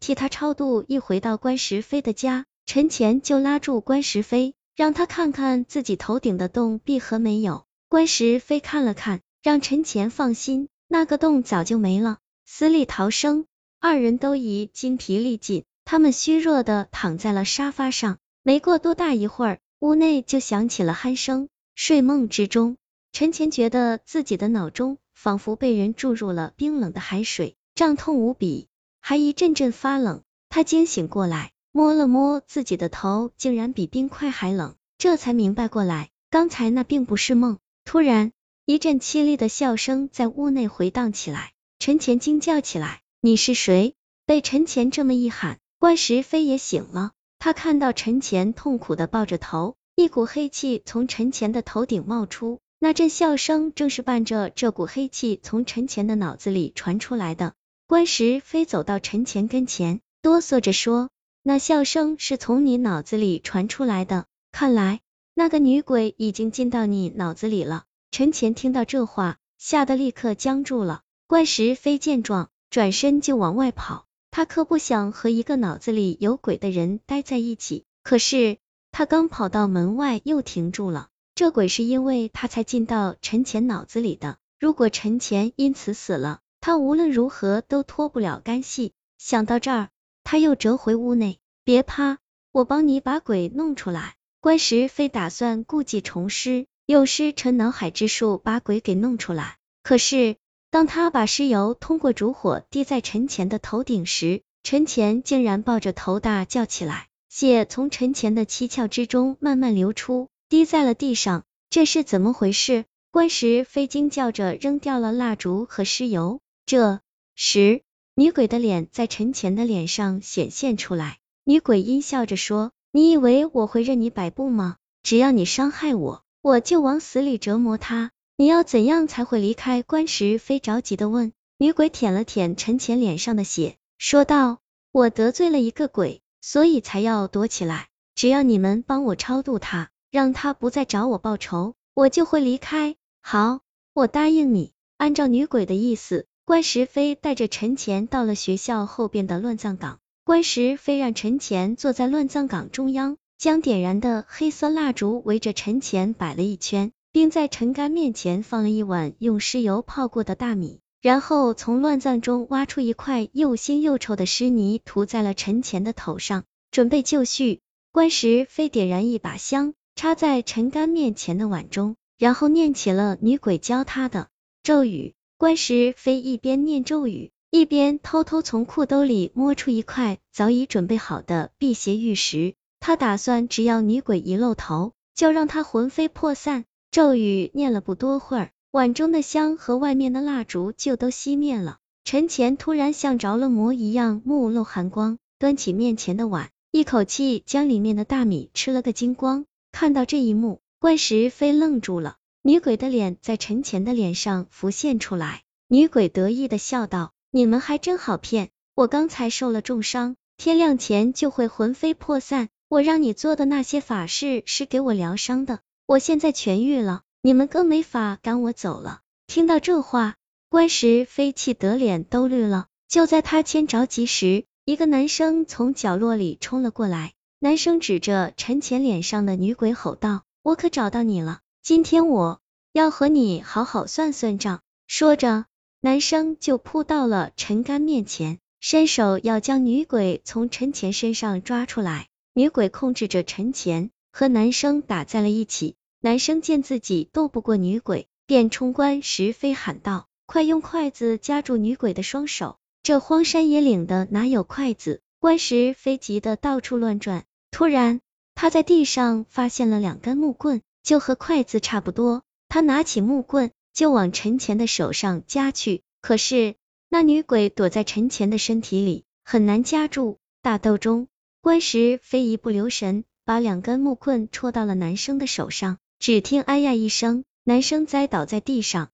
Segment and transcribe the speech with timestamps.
[0.00, 0.84] 替他超度。
[0.88, 7.64] 一回到关石飞的家，陈乾就拉住关石飞，让他看看自己头顶的洞闭合没有。
[7.88, 12.18] 关石飞看了看，让陈乾放心，那个洞早就没了。
[12.46, 13.46] 死里逃生，
[13.80, 18.18] 二人都已筋疲力尽，他们虚弱的躺在了沙发上。
[18.42, 21.48] 没过多大一会儿，屋内就响起了鼾声。
[21.74, 22.76] 睡梦之中，
[23.12, 28.68] 陈乾觉得自己的脑中仿佛被人注入了冰冷的海水，胀痛无比，
[29.06, 30.22] 还一阵阵发冷。
[30.48, 37.58] 他惊醒过来，摸了摸自己的头，竟然比冰块还冷，这才明白过来，刚才那并不是梦。
[37.84, 38.32] 突然，
[38.64, 41.52] 一阵凄厉的笑声在屋内回荡起来。
[41.78, 43.94] 陈乾惊叫起来：“你是谁？”
[44.24, 47.12] 被陈乾这么一喊，关石飞也醒了。
[47.38, 57.52] 他看到陈乾痛苦的抱着头，一股黑气从陈乾的头顶冒出，那阵笑声正是伴着这股黑气从陈乾的脑子里传出来的。
[57.86, 61.10] 关石飞走到陈乾跟前，哆嗦着说
[61.44, 65.02] ：“那笑声是从你脑子里传出来的，看来
[65.34, 71.02] 那个女鬼已经进到你脑子里了。”陈乾听到这话，吓得立刻僵住了。
[71.26, 74.06] 关石飞见状，转身就往外跑。
[74.30, 77.84] 他可不想和一个脑子里有鬼的人待在一起。
[78.02, 78.56] 可是
[78.92, 81.08] 他刚跑到门外，又停住了。
[81.34, 84.38] 这鬼是因为他才进到陈乾脑子里的。
[84.58, 88.94] 如果陈乾因此死了，他无论如何都脱不了干系。
[89.18, 89.90] 想到这儿，
[90.22, 91.38] 他又折回屋内。
[91.62, 92.16] 别怕，
[92.52, 94.14] 我帮你把鬼弄出来。
[94.40, 99.58] 关石飞打算故技重施，用师承脑海之术把鬼给弄出来。
[99.82, 100.36] 可是。
[100.70, 111.44] 当他把尸油通过烛火滴在陈乾的头顶时，陈乾竟然抱着头大叫起来，血从陈乾的七窍之中慢慢流出，滴在了地上。
[111.68, 112.86] 这是怎么回事？
[113.10, 116.40] 关石飞惊叫着扔掉了蜡烛和尸油。
[116.66, 117.00] 这
[117.34, 117.82] 时，
[118.14, 121.18] 女鬼的脸在陈乾的脸上显现出来。
[121.44, 124.76] 女鬼阴笑着说：“你以为我会任你摆布吗？
[125.02, 129.82] 只要你伤害我，我就往死里折磨他。”你要怎样才会离开？
[129.82, 131.32] 关石飞着急的问。
[131.58, 134.58] 女鬼舔了舔陈乾脸上的血，说道
[134.90, 137.88] ：“我得罪了一个鬼，所以才要躲起来。
[138.14, 142.96] 只要你们帮我超度他，让他不再找我报仇，我就会离开。
[143.20, 143.60] 好，
[143.92, 149.98] 我答应你。”按照女鬼的意思，关石飞带着陈乾到了学校后边的乱葬岗。
[150.24, 156.92] 关石飞让陈乾坐在乱葬岗中央，将点燃的黑色蜡烛围着陈乾摆了一圈。
[157.14, 167.60] 并在陈干面前放了一碗用尸油泡过的大米，然后从乱葬中挖出一块又腥又臭的尸泥，涂在了陈乾的头上，准备就绪。
[167.92, 174.26] 关石飞点燃一把香，插在陈干面前的碗中，然后念起了女鬼教他的
[174.64, 175.14] 咒语。
[175.44, 186.64] 关石飞一边念咒语，一边偷偷从裤兜里摸出一块早已准备好的辟邪玉石，他打算只要女鬼一露头，就让她魂飞魄散。
[186.90, 191.76] 咒语念了不多会儿，碗中的香和外面的蜡烛就都熄灭了。
[192.04, 199.44] 陈乾突然像着了魔一样，目露寒光，端起面前的碗，一口气将里面的大米吃了个精光。
[199.72, 202.16] 看到这一幕，关石飞愣住了。
[202.46, 212.50] 女鬼的脸在陈乾的脸上浮现出来，女鬼得意的笑道：“你们还真好骗，我刚才受了重伤，天亮前就会魂飞魄散。
[212.68, 219.00] 我让你做的那些法事是给我疗伤的。”我现在痊愈了，你们更没法赶我走了。
[219.26, 220.16] 听到这话，
[220.50, 222.66] 关石飞气得脸都绿了。
[222.88, 227.14] 就在他千着急时，一个男生从角落里冲了过来。
[227.38, 232.42] 男生指着陈乾脸上的女鬼吼道：“我可找到你了，今天我
[232.74, 235.46] 要和你好好算算账。”说着，
[235.80, 242.08] 男生就扑到了陈干面前，伸手要将女鬼从陈乾身上抓出来。
[242.34, 243.88] 女鬼控制着陈乾。
[244.12, 255.00] 和男生打在了一起，男生见自己斗不过女鬼，便冲关石飞喊道：“快用筷子夹住女鬼的双手！”这荒山野岭的哪有筷子？
[255.18, 257.24] 关石飞急得到处乱转。
[257.50, 258.02] 突然，
[258.34, 262.22] 他在地上发现了两根木棍，就和筷子差不多。
[262.48, 266.54] 他拿起木棍就往陈前的手上夹去，可是
[266.88, 270.18] 那女鬼躲在陈前的身体里，很难夹住。
[270.42, 271.08] 打斗中，
[271.40, 273.04] 关石飞一不留神。
[273.26, 278.90] 把两根木棍戳到了男生的手上，只听哎呀一声，男生栽倒在地上。